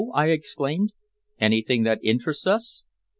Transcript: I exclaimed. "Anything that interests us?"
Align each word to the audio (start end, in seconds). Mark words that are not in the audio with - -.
I 0.15 0.29
exclaimed. 0.31 0.93
"Anything 1.39 1.83
that 1.83 1.99
interests 2.03 2.47
us?" 2.47 2.81